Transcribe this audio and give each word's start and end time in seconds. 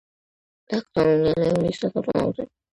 დაკრძალულია 0.73 1.37
ლევილის 1.45 1.85
სასაფლაოზე. 1.85 2.51